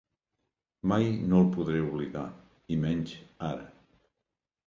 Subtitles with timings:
[0.91, 1.03] Mai
[1.33, 2.25] no el podré oblidar,
[2.77, 3.13] i menys
[3.51, 3.67] ara.